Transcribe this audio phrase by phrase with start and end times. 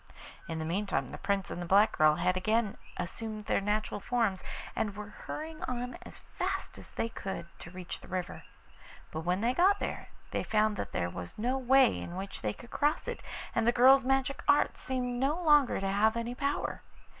[0.47, 4.43] In the meantime the Prince and the black girl had again assumed their natural forms,
[4.75, 8.41] and were hurrying on as fast as they could to reach the river.
[9.11, 12.51] But when they got there they found that there was no way in which they
[12.51, 13.21] could cross it,
[13.53, 16.81] and the girl's magic art seemed no longer to have any power.